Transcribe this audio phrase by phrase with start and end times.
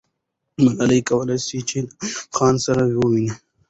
[0.63, 3.29] ملالۍ کولای سوای چې د ایوب خان سره وویني.